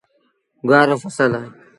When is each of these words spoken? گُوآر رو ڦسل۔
گُوآر 0.67 0.87
رو 0.89 0.95
ڦسل۔ 1.01 1.33